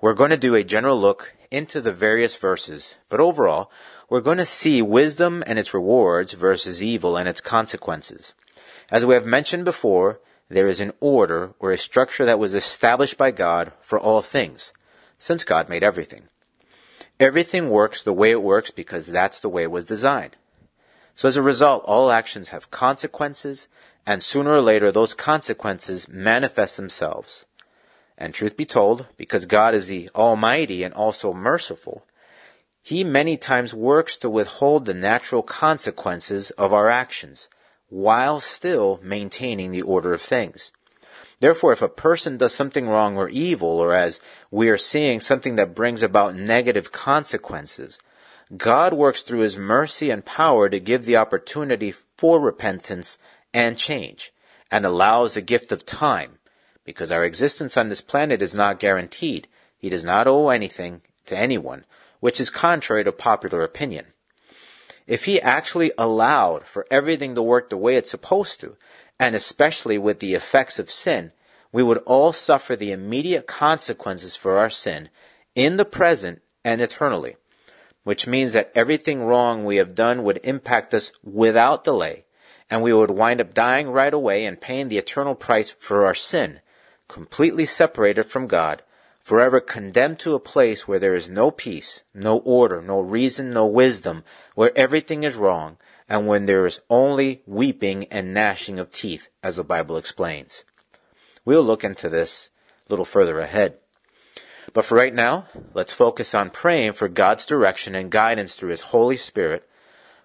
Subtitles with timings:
[0.00, 3.70] We're going to do a general look into the various verses, but overall,
[4.08, 8.34] we're going to see wisdom and its rewards versus evil and its consequences.
[8.90, 10.18] As we have mentioned before,
[10.48, 14.72] there is an order or a structure that was established by God for all things,
[15.16, 16.22] since God made everything.
[17.20, 20.34] Everything works the way it works because that's the way it was designed.
[21.20, 23.68] So as a result, all actions have consequences,
[24.06, 27.44] and sooner or later those consequences manifest themselves.
[28.16, 32.06] And truth be told, because God is the Almighty and also merciful,
[32.80, 37.50] He many times works to withhold the natural consequences of our actions,
[37.90, 40.72] while still maintaining the order of things.
[41.38, 45.56] Therefore, if a person does something wrong or evil, or as we are seeing something
[45.56, 47.98] that brings about negative consequences,
[48.56, 53.16] God works through His mercy and power to give the opportunity for repentance
[53.54, 54.32] and change,
[54.70, 56.38] and allows the gift of time,
[56.84, 59.46] because our existence on this planet is not guaranteed.
[59.78, 61.84] He does not owe anything to anyone,
[62.18, 64.06] which is contrary to popular opinion.
[65.06, 68.76] If He actually allowed for everything to work the way it's supposed to,
[69.18, 71.32] and especially with the effects of sin,
[71.70, 75.08] we would all suffer the immediate consequences for our sin
[75.54, 77.36] in the present and eternally
[78.04, 82.24] which means that everything wrong we have done would impact us without delay,
[82.70, 86.14] and we would wind up dying right away and paying the eternal price for our
[86.14, 86.60] sin,
[87.08, 88.82] completely separated from God,
[89.22, 93.66] forever condemned to a place where there is no peace, no order, no reason, no
[93.66, 95.76] wisdom, where everything is wrong,
[96.08, 100.64] and when there is only weeping and gnashing of teeth, as the Bible explains.
[101.44, 102.50] We'll look into this
[102.88, 103.78] a little further ahead.
[104.72, 108.80] But for right now, let's focus on praying for God's direction and guidance through His
[108.80, 109.68] Holy Spirit,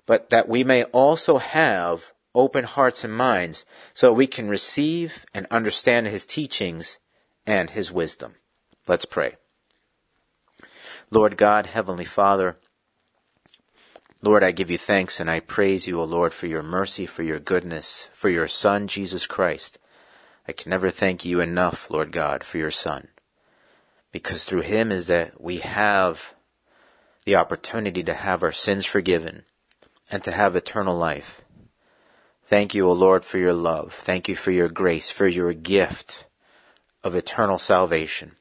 [0.05, 5.47] but that we may also have open hearts and minds so we can receive and
[5.49, 6.99] understand His teachings
[7.45, 8.35] and His wisdom.
[8.87, 9.35] Let's pray.
[11.09, 12.57] Lord God, Heavenly Father,
[14.21, 17.23] Lord, I give you thanks and I praise you, O Lord, for your mercy, for
[17.23, 19.77] your goodness, for your Son, Jesus Christ.
[20.47, 23.07] I can never thank you enough, Lord God, for your Son
[24.15, 26.35] because through him is that we have
[27.25, 29.43] the opportunity to have our sins forgiven
[30.09, 31.41] and to have eternal life.
[32.45, 33.91] Thank you, O Lord, for your love.
[33.93, 36.27] Thank you for your grace, for your gift
[37.03, 38.37] of eternal salvation.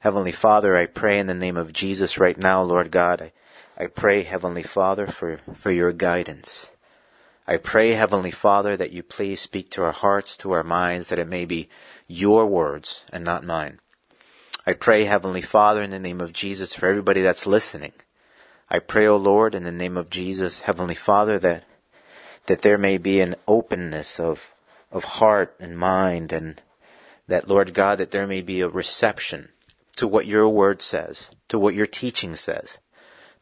[0.00, 3.22] Heavenly Father, I pray in the name of Jesus right now, Lord God.
[3.22, 3.32] I,
[3.82, 6.68] I pray, Heavenly Father, for, for your guidance.
[7.46, 11.18] I pray, Heavenly Father, that you please speak to our hearts, to our minds, that
[11.18, 11.70] it may be
[12.06, 13.80] your words and not mine.
[14.68, 17.92] I pray, Heavenly Father, in the name of Jesus, for everybody that's listening.
[18.68, 21.62] I pray, O oh Lord, in the name of Jesus, Heavenly Father, that
[22.46, 24.54] that there may be an openness of
[24.90, 26.60] of heart and mind, and
[27.28, 29.50] that, Lord God, that there may be a reception
[29.98, 32.78] to what your word says, to what your teaching says,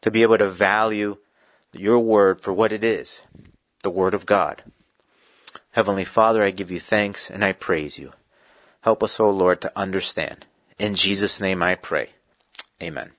[0.01, 1.17] to be able to value
[1.73, 3.23] your word for what it is,
[3.81, 4.63] the word of God.
[5.71, 8.11] Heavenly Father, I give you thanks and I praise you.
[8.81, 10.45] Help us, O oh Lord, to understand.
[10.77, 12.09] In Jesus' name I pray.
[12.83, 13.11] Amen.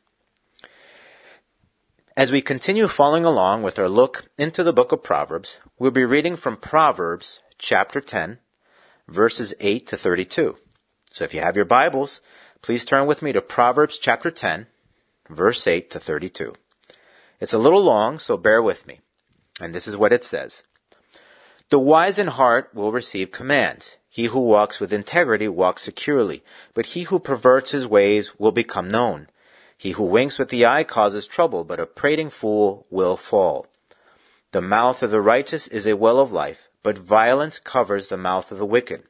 [2.15, 6.05] As we continue following along with our look into the book of Proverbs, we'll be
[6.05, 8.39] reading from Proverbs chapter 10,
[9.09, 10.59] verses 8 to 32.
[11.13, 12.21] So if you have your Bibles,
[12.61, 14.67] please turn with me to Proverbs chapter 10,
[15.31, 16.55] verse 8 to 32.
[17.41, 19.01] It's a little long, so bear with me.
[19.61, 20.63] And this is what it says.
[21.71, 23.97] The wise in heart will receive commands.
[24.17, 26.43] He who walks with integrity walks securely,
[26.73, 29.29] but he who perverts his ways will become known.
[29.77, 33.67] He who winks with the eye causes trouble, but a prating fool will fall.
[34.53, 38.51] The mouth of the righteous is a well of life, but violence covers the mouth
[38.51, 39.03] of the wicked.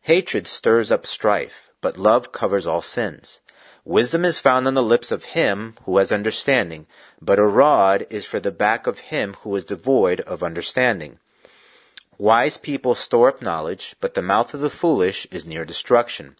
[0.00, 3.40] Hatred stirs up strife, but love covers all sins.
[3.84, 6.86] Wisdom is found on the lips of him who has understanding,
[7.20, 11.18] but a rod is for the back of him who is devoid of understanding.
[12.22, 16.36] Wise people store up knowledge, but the mouth of the foolish is near destruction.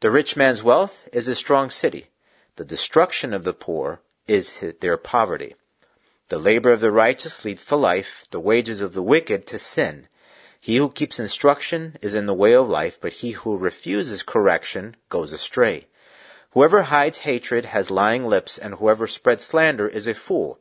[0.00, 2.06] The rich man's wealth is a strong city.
[2.56, 5.54] The destruction of the poor is their poverty.
[6.30, 10.08] The labor of the righteous leads to life, the wages of the wicked to sin.
[10.58, 14.96] He who keeps instruction is in the way of life, but he who refuses correction
[15.10, 15.88] goes astray.
[16.52, 20.58] Whoever hides hatred has lying lips, and whoever spreads slander is a fool.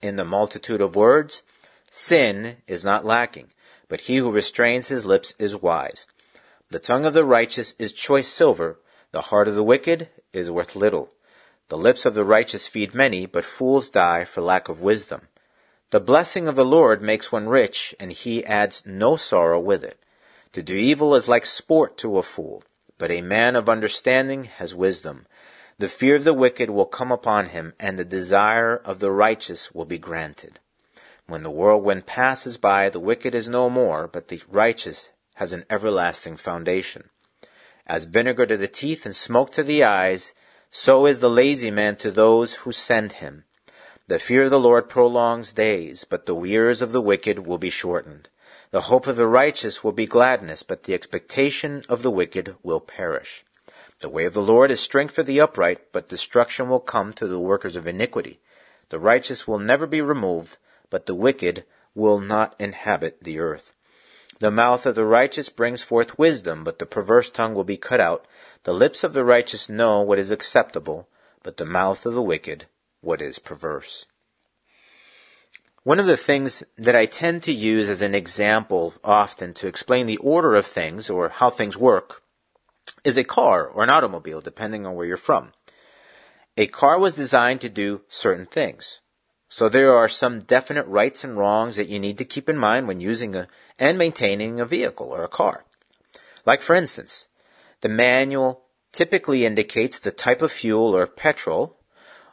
[0.00, 1.42] In the multitude of words,
[1.90, 3.48] sin is not lacking,
[3.88, 6.06] but he who restrains his lips is wise.
[6.70, 8.78] The tongue of the righteous is choice silver,
[9.12, 11.12] the heart of the wicked is worth little.
[11.68, 15.28] The lips of the righteous feed many, but fools die for lack of wisdom.
[15.90, 19.98] The blessing of the Lord makes one rich, and he adds no sorrow with it.
[20.52, 22.64] To do evil is like sport to a fool,
[22.98, 25.26] but a man of understanding has wisdom.
[25.78, 29.74] The fear of the wicked will come upon him, and the desire of the righteous
[29.74, 30.58] will be granted.
[31.26, 35.64] When the whirlwind passes by, the wicked is no more, but the righteous has an
[35.70, 37.10] everlasting foundation.
[37.86, 40.32] As vinegar to the teeth and smoke to the eyes,
[40.70, 43.44] so is the lazy man to those who send him.
[44.06, 47.70] The fear of the Lord prolongs days, but the years of the wicked will be
[47.70, 48.28] shortened.
[48.70, 52.80] The hope of the righteous will be gladness, but the expectation of the wicked will
[52.80, 53.44] perish.
[54.00, 57.26] The way of the Lord is strength for the upright, but destruction will come to
[57.26, 58.40] the workers of iniquity.
[58.90, 60.58] The righteous will never be removed,
[60.94, 63.74] but the wicked will not inhabit the earth.
[64.38, 68.00] The mouth of the righteous brings forth wisdom, but the perverse tongue will be cut
[68.00, 68.28] out.
[68.62, 71.08] The lips of the righteous know what is acceptable,
[71.42, 72.66] but the mouth of the wicked
[73.00, 74.06] what is perverse.
[75.82, 80.06] One of the things that I tend to use as an example often to explain
[80.06, 82.22] the order of things or how things work
[83.02, 85.54] is a car or an automobile, depending on where you're from.
[86.56, 89.00] A car was designed to do certain things.
[89.56, 92.88] So there are some definite rights and wrongs that you need to keep in mind
[92.88, 93.46] when using a,
[93.78, 95.64] and maintaining a vehicle or a car.
[96.44, 97.28] Like for instance,
[97.80, 101.78] the manual typically indicates the type of fuel or petrol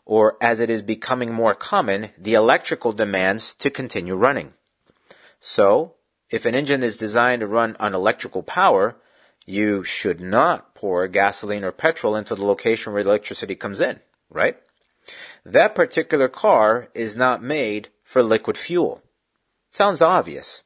[0.03, 4.53] or as it is becoming more common, the electrical demands to continue running.
[5.39, 5.97] So,
[6.31, 9.00] if an engine is designed to run on electrical power,
[9.45, 14.00] you should not pour gasoline or petrol into the location where the electricity comes in,
[14.31, 14.57] right?
[15.45, 19.01] That particular car is not made for liquid fuel.
[19.71, 20.63] Sounds obvious.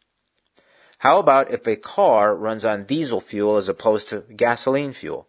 [1.00, 5.28] How about if a car runs on diesel fuel as opposed to gasoline fuel?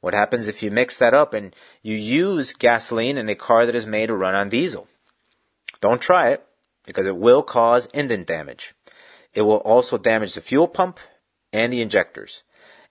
[0.00, 3.74] What happens if you mix that up and you use gasoline in a car that
[3.74, 4.88] is made to run on diesel?
[5.80, 6.46] Don't try it
[6.86, 8.74] because it will cause engine damage.
[9.34, 10.98] It will also damage the fuel pump
[11.52, 12.42] and the injectors.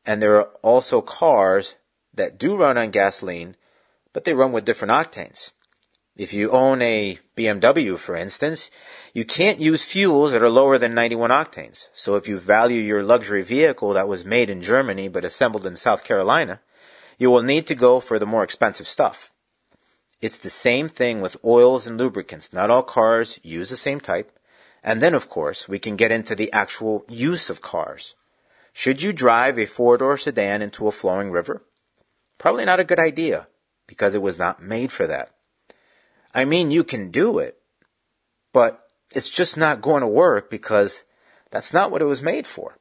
[0.06, 1.76] And there are also cars
[2.14, 3.56] that do run on gasoline,
[4.20, 5.52] but they run with different octanes.
[6.18, 8.70] If you own a BMW, for instance,
[9.14, 11.88] you can't use fuels that are lower than 91 octanes.
[11.94, 15.78] So if you value your luxury vehicle that was made in Germany but assembled in
[15.78, 16.60] South Carolina,
[17.18, 19.32] you will need to go for the more expensive stuff.
[20.20, 22.52] It's the same thing with oils and lubricants.
[22.52, 24.38] Not all cars use the same type.
[24.84, 28.16] And then, of course, we can get into the actual use of cars.
[28.74, 31.64] Should you drive a four door sedan into a flowing river?
[32.38, 33.48] Probably not a good idea
[33.90, 35.32] because it was not made for that.
[36.32, 37.58] I mean, you can do it,
[38.54, 41.04] but it's just not going to work because
[41.50, 42.78] that's not what it was made for.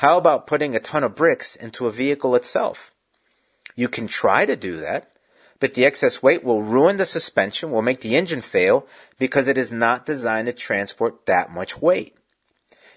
[0.00, 2.92] How about putting a ton of bricks into a vehicle itself?
[3.74, 5.10] You can try to do that,
[5.60, 8.86] but the excess weight will ruin the suspension, will make the engine fail
[9.18, 12.14] because it is not designed to transport that much weight.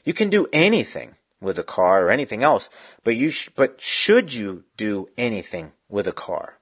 [0.03, 2.69] You can do anything with a car or anything else,
[3.05, 6.57] but you sh- but should you do anything with a car?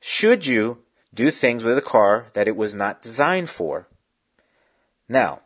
[0.00, 3.86] Should you do things with a car that it was not designed for?
[5.08, 5.40] Now,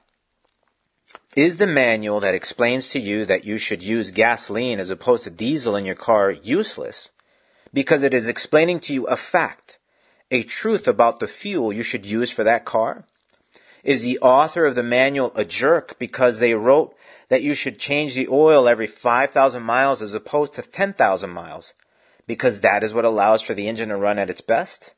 [1.36, 5.30] is the manual that explains to you that you should use gasoline as opposed to
[5.30, 7.10] diesel in your car useless?
[7.74, 9.78] because it is explaining to you a fact,
[10.30, 13.04] a truth about the fuel you should use for that car?
[13.82, 16.96] Is the author of the manual a jerk because they wrote
[17.28, 21.74] that you should change the oil every 5,000 miles as opposed to 10,000 miles
[22.26, 24.94] because that is what allows for the engine to run at its best?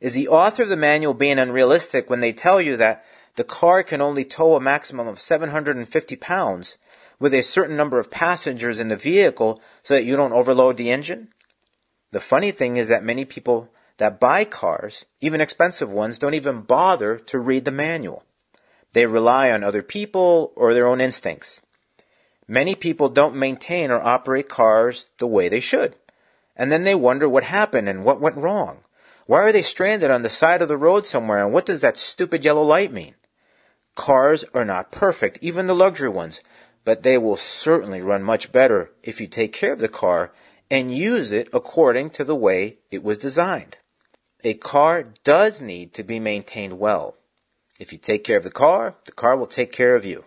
[0.00, 3.04] Is the author of the manual being unrealistic when they tell you that
[3.36, 6.76] the car can only tow a maximum of 750 pounds
[7.18, 10.90] with a certain number of passengers in the vehicle so that you don't overload the
[10.90, 11.28] engine?
[12.12, 16.62] The funny thing is that many people that buy cars, even expensive ones, don't even
[16.62, 18.24] bother to read the manual.
[18.94, 21.60] They rely on other people or their own instincts.
[22.48, 25.94] Many people don't maintain or operate cars the way they should.
[26.60, 28.84] And then they wonder what happened and what went wrong.
[29.24, 31.96] Why are they stranded on the side of the road somewhere and what does that
[31.96, 33.14] stupid yellow light mean?
[33.94, 36.42] Cars are not perfect, even the luxury ones,
[36.84, 40.34] but they will certainly run much better if you take care of the car
[40.70, 43.78] and use it according to the way it was designed.
[44.44, 47.16] A car does need to be maintained well.
[47.78, 50.26] If you take care of the car, the car will take care of you.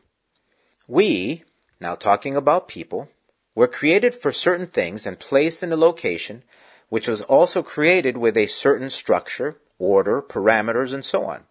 [0.87, 1.43] We,
[1.79, 3.09] now talking about people,
[3.55, 6.43] were created for certain things and placed in a location
[6.89, 11.43] which was also created with a certain structure, order, parameters, and so on.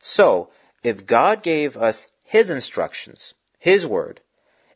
[0.00, 0.50] So,
[0.82, 4.20] if God gave us His instructions, His Word,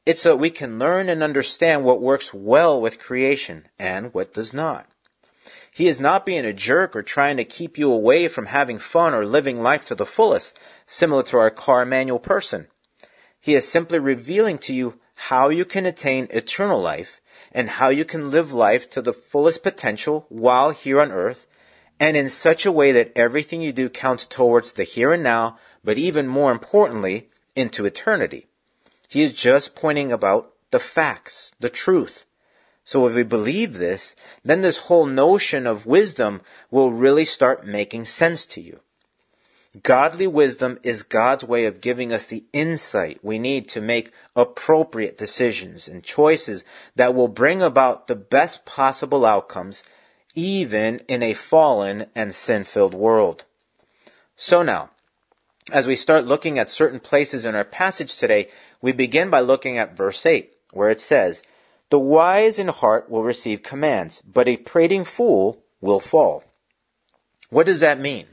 [0.07, 4.33] it's so that we can learn and understand what works well with creation and what
[4.33, 4.87] does not.
[5.73, 9.15] He is not being a jerk or trying to keep you away from having fun
[9.15, 12.69] or living life to the fullest, similar to our car manual person.
[13.39, 17.21] He is simply revealing to you how you can attain eternal life
[17.53, 21.47] and how you can live life to the fullest potential while here on earth
[22.01, 25.59] and in such a way that everything you do counts towards the here and now,
[25.85, 28.47] but even more importantly, into eternity.
[29.09, 32.25] He is just pointing about the facts, the truth.
[32.85, 38.07] So if we believe this, then this whole notion of wisdom will really start making
[38.07, 38.81] sense to you.
[39.85, 45.17] Godly wisdom is God's way of giving us the insight we need to make appropriate
[45.17, 46.65] decisions and choices
[46.97, 49.85] that will bring about the best possible outcomes,
[50.35, 53.45] even in a fallen and sin filled world.
[54.35, 54.91] So now,
[55.71, 58.49] as we start looking at certain places in our passage today,
[58.83, 61.45] we begin by looking at verse 8, where it says,
[61.91, 66.43] The wise in heart will receive commands, but a prating fool will fall.
[67.51, 68.27] What does that mean?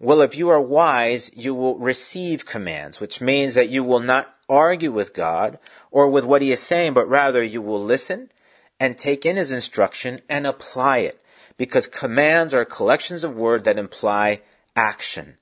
[0.00, 4.32] Well, if you are wise, you will receive commands, which means that you will not
[4.48, 5.58] argue with God
[5.90, 8.30] or with what He is saying, but rather you will listen
[8.78, 11.20] and take in His instruction and apply it,
[11.56, 14.40] because commands are collections of words that imply
[14.76, 15.36] action.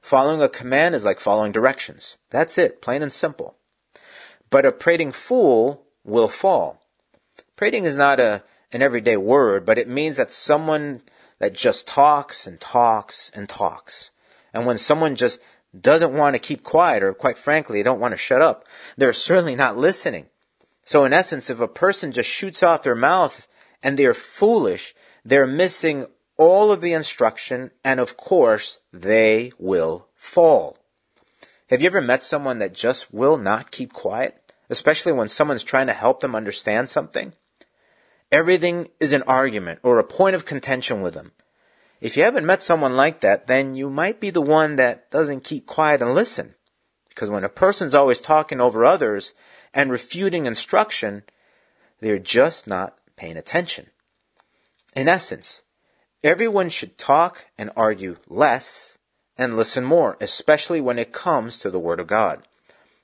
[0.00, 2.16] Following a command is like following directions.
[2.30, 3.56] That's it, plain and simple.
[4.50, 6.80] But a prating fool will fall.
[7.56, 11.02] Prating is not a, an everyday word, but it means that someone
[11.38, 14.10] that just talks and talks and talks.
[14.52, 15.40] And when someone just
[15.78, 18.64] doesn't want to keep quiet, or quite frankly, they don't want to shut up,
[18.96, 20.26] they're certainly not listening.
[20.84, 23.48] So in essence, if a person just shoots off their mouth
[23.82, 26.06] and they're foolish, they're missing
[26.38, 30.78] all of the instruction, and of course, they will fall.
[31.70, 34.52] Have you ever met someone that just will not keep quiet?
[34.68, 37.32] Especially when someone's trying to help them understand something?
[38.32, 41.32] Everything is an argument or a point of contention with them.
[42.00, 45.44] If you haven't met someone like that, then you might be the one that doesn't
[45.44, 46.54] keep quiet and listen.
[47.08, 49.32] Because when a person's always talking over others
[49.72, 51.22] and refuting instruction,
[52.00, 53.86] they're just not paying attention.
[54.94, 55.62] In essence,
[56.26, 58.98] Everyone should talk and argue less
[59.38, 62.48] and listen more, especially when it comes to the Word of God.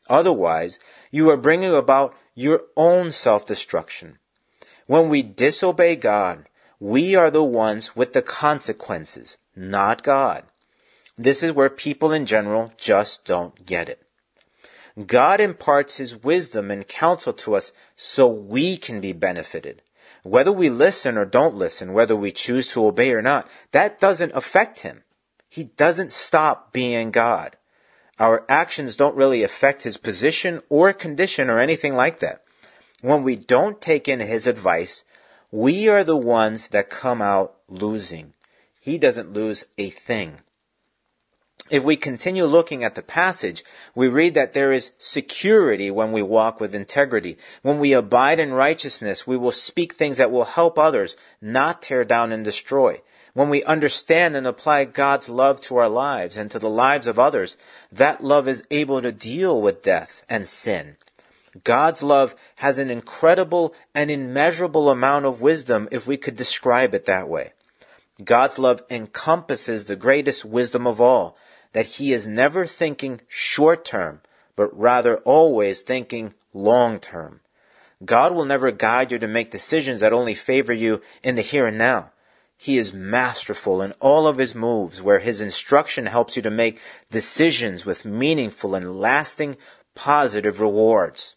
[0.09, 0.81] Otherwise,
[1.13, 4.19] you are bringing about your own self destruction.
[4.87, 6.49] When we disobey God,
[6.81, 10.45] we are the ones with the consequences, not God.
[11.17, 14.03] This is where people in general just don't get it.
[15.07, 19.83] God imparts His wisdom and counsel to us so we can be benefited.
[20.23, 24.33] Whether we listen or don't listen, whether we choose to obey or not, that doesn't
[24.35, 25.03] affect him.
[25.49, 27.57] He doesn't stop being God.
[28.19, 32.43] Our actions don't really affect his position or condition or anything like that.
[33.03, 35.03] When we don't take in his advice,
[35.51, 38.33] we are the ones that come out losing.
[38.81, 40.39] He doesn't lose a thing.
[41.69, 43.65] If we continue looking at the passage,
[43.97, 47.39] we read that there is security when we walk with integrity.
[47.63, 52.05] When we abide in righteousness, we will speak things that will help others, not tear
[52.05, 53.01] down and destroy.
[53.35, 57.19] When we understand and apply God's love to our lives and to the lives of
[57.19, 57.57] others,
[57.91, 60.99] that love is able to deal with death and sin.
[61.65, 67.05] God's love has an incredible and immeasurable amount of wisdom if we could describe it
[67.05, 67.53] that way.
[68.25, 71.37] God's love encompasses the greatest wisdom of all,
[71.73, 74.21] that he is never thinking short term,
[74.57, 77.41] but rather always thinking long term.
[78.05, 81.67] God will never guide you to make decisions that only favor you in the here
[81.67, 82.13] and now.
[82.57, 86.81] He is masterful in all of his moves, where his instruction helps you to make
[87.11, 89.57] decisions with meaningful and lasting
[89.95, 91.35] positive rewards.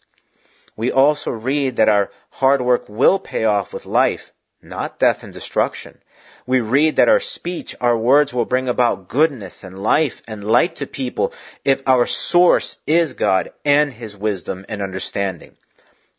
[0.76, 5.32] We also read that our hard work will pay off with life, not death and
[5.32, 5.98] destruction
[6.46, 10.76] we read that our speech, our words will bring about goodness and life and light
[10.76, 11.32] to people
[11.64, 15.56] if our source is God and His wisdom and understanding.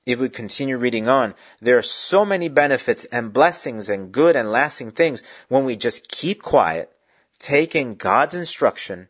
[0.06, 4.52] If we continue reading on, there are so many benefits and blessings and good and
[4.52, 6.92] lasting things when we just keep quiet,
[7.40, 9.08] taking God's instruction,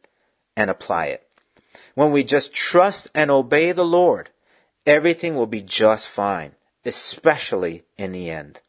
[0.56, 1.28] and apply it.
[1.94, 4.30] When we just trust and obey the Lord,
[4.88, 6.54] everything will be just fine,
[6.86, 8.62] especially in the end.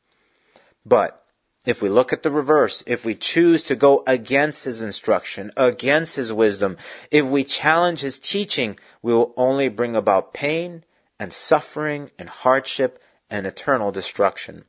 [0.84, 1.24] But
[1.64, 6.16] if we look at the reverse, if we choose to go against his instruction, against
[6.16, 6.76] his wisdom,
[7.10, 10.84] if we challenge his teaching, we will only bring about pain
[11.20, 14.64] and suffering and hardship and eternal destruction.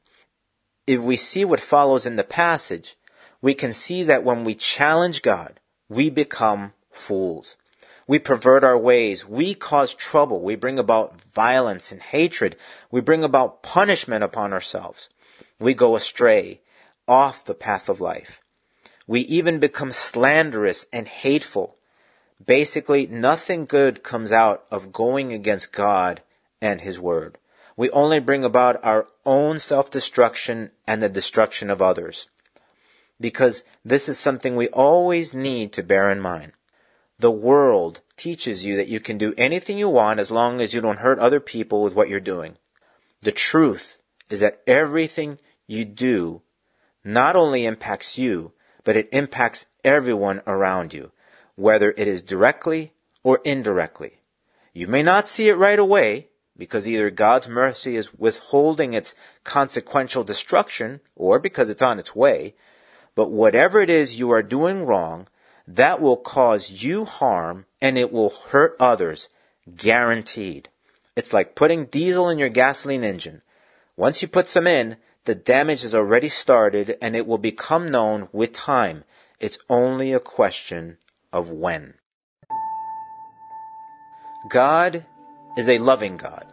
[0.86, 2.98] If we see what follows in the passage,
[3.41, 7.56] we can see that when we challenge God, we become fools.
[8.10, 9.28] We pervert our ways.
[9.28, 10.42] We cause trouble.
[10.42, 12.56] We bring about violence and hatred.
[12.89, 15.10] We bring about punishment upon ourselves.
[15.60, 16.62] We go astray
[17.08, 18.42] off the path of life.
[19.06, 21.78] We even become slanderous and hateful.
[22.44, 26.24] Basically, nothing good comes out of going against God
[26.60, 27.38] and His Word.
[27.78, 32.28] We only bring about our own self-destruction and the destruction of others.
[33.22, 36.54] Because this is something we always need to bear in mind.
[37.20, 40.80] The world teaches you that you can do anything you want as long as you
[40.80, 42.58] don't hurt other people with what you're doing.
[43.22, 44.00] The truth
[44.30, 46.42] is that everything you do
[47.04, 48.54] not only impacts you,
[48.86, 51.12] but it impacts everyone around you,
[51.56, 54.22] whether it is directly or indirectly.
[54.74, 60.24] You may not see it right away because either God's mercy is withholding its consequential
[60.24, 62.56] destruction or because it's on its way,
[63.14, 65.28] but whatever it is you are doing wrong,
[65.70, 69.30] that will cause you harm and it will hurt others.
[69.76, 70.68] Guaranteed.
[71.16, 73.44] It's like putting diesel in your gasoline engine.
[73.96, 78.30] Once you put some in, the damage has already started and it will become known
[78.32, 79.04] with time.
[79.40, 80.98] It's only a question
[81.32, 81.94] of when.
[84.50, 85.06] God
[85.56, 86.48] is a loving God.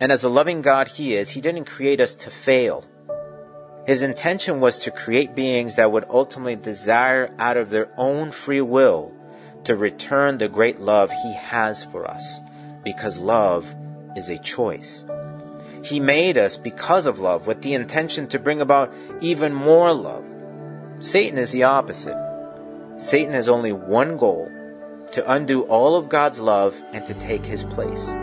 [0.00, 2.84] And as a loving God He is, He didn't create us to fail.
[3.88, 8.60] His intention was to create beings that would ultimately desire out of their own free
[8.60, 9.14] will
[9.64, 12.42] to return the great love He has for us,
[12.84, 13.74] because love
[14.14, 15.06] is a choice.
[15.82, 18.92] He made us because of love with the intention to bring about
[19.22, 20.26] even more love.
[21.00, 22.18] Satan is the opposite.
[22.98, 24.52] Satan has only one goal
[25.12, 28.14] to undo all of God's love and to take his place.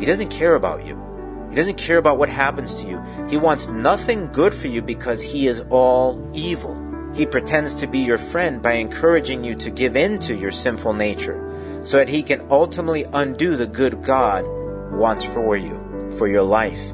[0.00, 1.07] He doesn't care about you.
[1.50, 3.02] He doesn't care about what happens to you.
[3.28, 6.76] He wants nothing good for you because he is all evil.
[7.14, 10.92] He pretends to be your friend by encouraging you to give in to your sinful
[10.92, 11.44] nature
[11.84, 14.44] so that he can ultimately undo the good God
[14.92, 16.92] wants for you, for your life.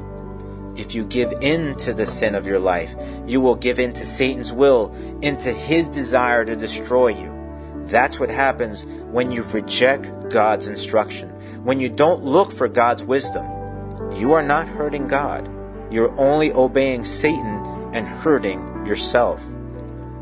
[0.77, 4.05] If you give in to the sin of your life, you will give in to
[4.05, 7.31] Satan's will, into his desire to destroy you.
[7.85, 11.29] That's what happens when you reject God's instruction,
[11.63, 13.45] when you don't look for God's wisdom,
[14.13, 15.49] you are not hurting God.
[15.91, 17.63] You're only obeying Satan
[17.93, 19.45] and hurting yourself.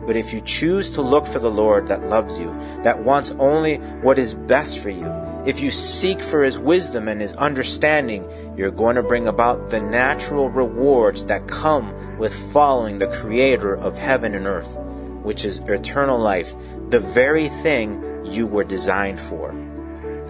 [0.06, 3.78] But if you choose to look for the Lord that loves you, that wants only
[4.02, 5.08] what is best for you,
[5.46, 9.82] if you seek for His wisdom and His understanding, you're going to bring about the
[9.82, 14.78] natural rewards that come with following the Creator of heaven and earth,
[15.24, 16.54] which is eternal life,
[16.90, 19.52] the very thing you were designed for.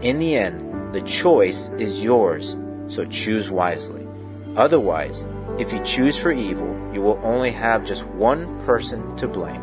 [0.01, 2.55] In the end, the choice is yours
[2.93, 4.07] so choose wisely.
[4.55, 5.25] Otherwise,
[5.59, 9.61] if you choose for evil, you will only have just one person to blame,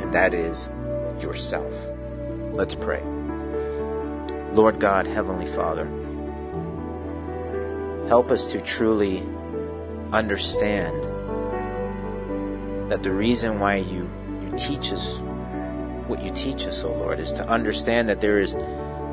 [0.00, 0.68] and that is
[1.20, 1.72] yourself.
[2.52, 3.02] Let's pray.
[4.52, 5.86] Lord God, Heavenly Father,
[8.08, 9.22] help us to truly
[10.12, 11.02] understand
[12.90, 14.10] that the reason why you,
[14.42, 15.20] you teach us
[16.06, 18.54] what you teach us, O oh Lord, is to understand that there is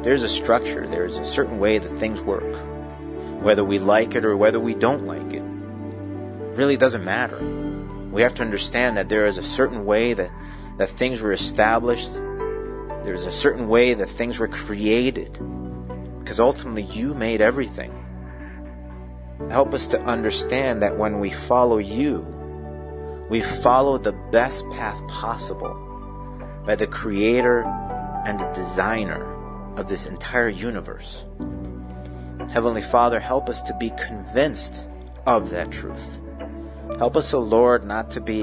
[0.03, 2.57] there's a structure, there is a certain way that things work
[3.41, 5.41] whether we like it or whether we don't like it.
[5.41, 7.37] really doesn't matter.
[8.11, 10.31] We have to understand that there is a certain way that,
[10.77, 12.13] that things were established.
[12.13, 15.33] There's a certain way that things were created.
[16.19, 17.91] Because ultimately you made everything.
[19.49, 22.19] Help us to understand that when we follow you,
[23.29, 25.73] we follow the best path possible
[26.65, 27.63] by the creator
[28.25, 29.25] and the designer
[29.77, 31.25] of this entire universe.
[32.51, 34.85] Heavenly Father, help us to be convinced
[35.25, 36.19] of that truth.
[36.97, 38.41] Help us, O oh Lord, not to be,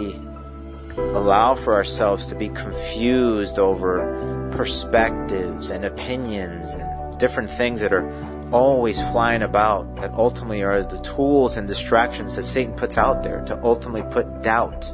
[0.96, 8.10] allow for ourselves to be confused over perspectives and opinions and different things that are
[8.50, 13.44] always flying about that ultimately are the tools and distractions that Satan puts out there
[13.44, 14.90] to ultimately put doubt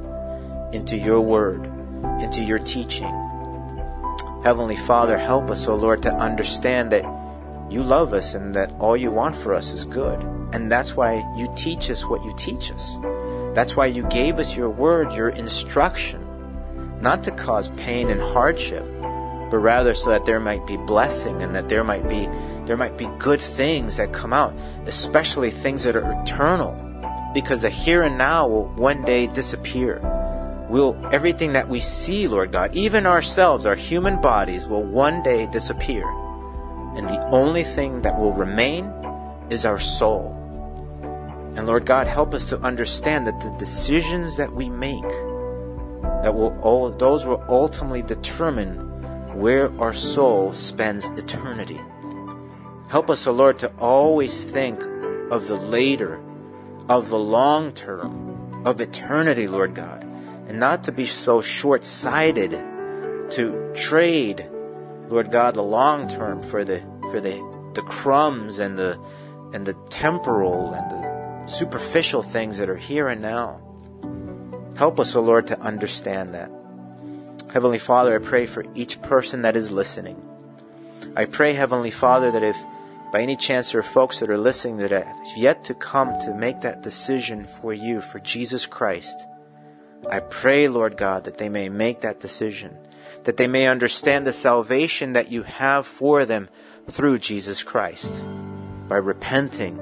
[0.73, 1.67] into your word,
[2.21, 3.15] into your teaching.
[4.43, 7.05] Heavenly Father, help us, O oh Lord, to understand that
[7.71, 10.23] you love us and that all you want for us is good.
[10.53, 12.97] And that's why you teach us what you teach us.
[13.55, 16.21] That's why you gave us your word, your instruction,
[17.01, 18.85] not to cause pain and hardship,
[19.51, 22.29] but rather so that there might be blessing and that there might be
[22.67, 24.55] there might be good things that come out,
[24.87, 26.73] especially things that are eternal,
[27.35, 30.01] because the here and now will one day disappear.
[30.71, 35.47] Will everything that we see, Lord God, even ourselves, our human bodies, will one day
[35.47, 36.05] disappear.
[36.97, 38.87] And the only thing that will remain
[39.51, 40.41] is our soul.
[41.57, 45.09] And Lord God, help us to understand that the decisions that we make,
[46.23, 51.81] that will all, those will ultimately determine where our soul spends eternity.
[52.89, 54.81] Help us, O oh Lord, to always think
[55.31, 56.21] of the later,
[56.89, 60.03] of the long term, of eternity, Lord God,
[60.49, 62.51] and not to be so short sighted
[63.31, 64.49] to trade,
[65.15, 66.81] Lord God, the long term for the
[67.13, 67.39] for the,
[67.75, 68.99] the crumbs and the
[69.53, 73.61] and the temporal and the superficial things that are here and now.
[74.77, 76.51] Help us, O oh Lord, to understand that.
[77.53, 80.21] Heavenly Father, I pray for each person that is listening.
[81.17, 82.57] I pray, Heavenly Father, that if
[83.13, 86.35] by any chance there are folks that are listening that have yet to come to
[86.35, 89.25] make that decision for you, for Jesus Christ,
[90.11, 92.77] I pray, Lord God, that they may make that decision,
[93.25, 96.49] that they may understand the salvation that you have for them
[96.89, 98.23] through Jesus Christ,
[98.89, 99.81] by repenting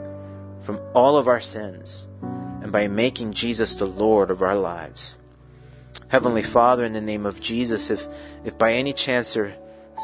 [0.61, 2.07] from all of our sins
[2.61, 5.16] and by making Jesus the Lord of our lives.
[6.09, 8.07] Heavenly Father, in the name of Jesus, if,
[8.45, 9.55] if by any chance there are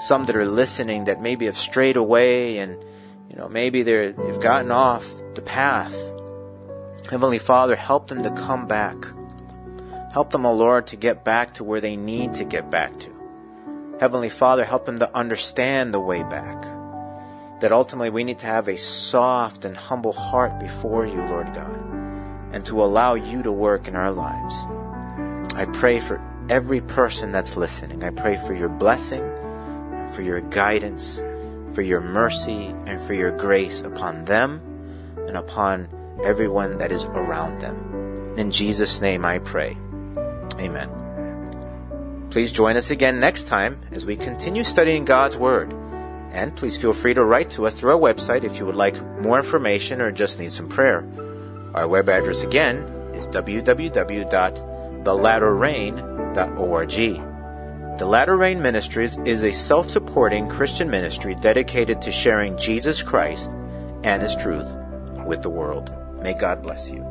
[0.07, 2.73] some that are listening that maybe have strayed away and
[3.31, 5.95] you know maybe they're, they've gotten off the path,
[7.11, 8.97] Heavenly Father, help them to come back.
[10.13, 12.99] Help them, O oh Lord, to get back to where they need to get back
[13.01, 13.18] to.
[14.01, 16.63] Heavenly Father, help them to understand the way back.
[17.61, 21.77] That ultimately we need to have a soft and humble heart before you, Lord God,
[22.53, 24.55] and to allow you to work in our lives.
[25.55, 28.05] I pray for every person that's listening.
[28.05, 29.25] I pray for your blessing,
[30.13, 31.21] for your guidance,
[31.73, 34.61] for your mercy, and for your grace upon them
[35.27, 35.89] and upon
[36.23, 38.35] everyone that is around them.
[38.37, 39.77] In Jesus' name I pray.
[40.61, 41.08] Amen.
[42.31, 45.73] Please join us again next time as we continue studying God's Word.
[46.33, 49.03] And please feel free to write to us through our website if you would like
[49.23, 51.09] more information or just need some prayer.
[51.75, 52.77] Our web address again
[53.15, 54.69] is www
[55.05, 57.99] thelatterrain.org.
[57.99, 63.49] The Latter Rain Ministries is a self supporting Christian ministry dedicated to sharing Jesus Christ
[64.05, 64.77] and His truth
[65.27, 65.93] with the world.
[66.23, 67.08] May God bless you.